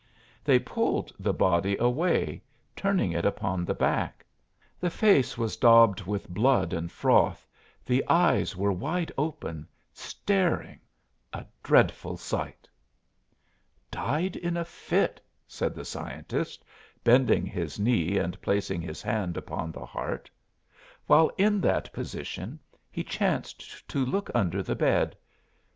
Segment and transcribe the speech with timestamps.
[0.43, 2.41] They pulled the body away,
[2.75, 4.25] turning it upon the back.
[4.79, 7.45] The face was daubed with blood and froth,
[7.85, 10.79] the eyes were wide open, staring
[11.31, 12.67] a dreadful sight!
[13.91, 16.65] "Died in a fit," said the scientist,
[17.03, 20.31] bending his knee and placing his hand upon the heart.
[21.05, 22.59] While in that position,
[22.89, 25.15] he chanced to look under the bed.